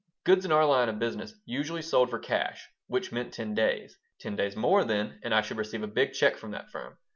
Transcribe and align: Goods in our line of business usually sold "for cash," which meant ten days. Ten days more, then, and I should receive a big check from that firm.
Goods 0.23 0.45
in 0.45 0.51
our 0.51 0.65
line 0.65 0.89
of 0.89 0.97
business 0.97 1.35
usually 1.45 1.83
sold 1.83 2.09
"for 2.09 2.17
cash," 2.17 2.67
which 2.87 3.11
meant 3.11 3.35
ten 3.35 3.53
days. 3.53 3.99
Ten 4.19 4.35
days 4.35 4.55
more, 4.55 4.83
then, 4.83 5.19
and 5.21 5.31
I 5.31 5.41
should 5.41 5.57
receive 5.57 5.83
a 5.83 5.87
big 5.87 6.13
check 6.13 6.37
from 6.37 6.49
that 6.53 6.71
firm. 6.71 6.97